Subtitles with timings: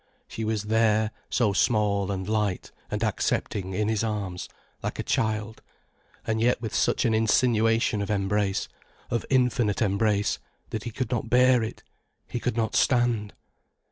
[0.27, 4.49] She was there so small and light and accepting in his arms,
[4.81, 5.61] like a child,
[6.25, 8.67] and yet with such an insinuation of embrace,
[9.11, 10.39] of infinite embrace,
[10.71, 11.83] that he could not bear it,
[12.27, 13.35] he could not stand.